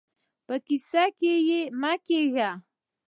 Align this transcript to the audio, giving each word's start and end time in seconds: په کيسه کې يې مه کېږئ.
په 0.45 0.55
کيسه 0.67 1.03
کې 1.17 1.33
يې 1.49 1.61
مه 1.81 1.93
کېږئ. 2.05 2.49